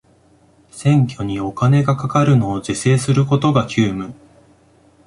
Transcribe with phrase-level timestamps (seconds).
[0.71, 4.15] 選挙にお金がかかるのを是正することが急務